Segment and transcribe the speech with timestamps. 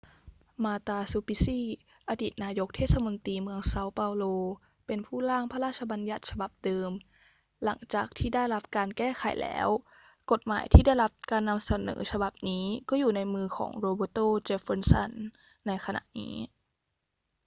[0.63, 1.61] marta suplicy
[2.09, 4.23] อดีตนายกเทศมนตรีเมืองเซาเปาโล
[4.85, 6.91] เป็นผู้ร่างพระราชบัญญัติฉบับเดิม
[7.63, 9.67] หลังจากที่ได้รับการแก้ไขแล้ว
[10.31, 15.11] กฎหมายที่ได้รับการนำเสนอฉบับนี้ก็อยู่ในมือของ roberto jefferson
[15.67, 16.35] ในขณะนี้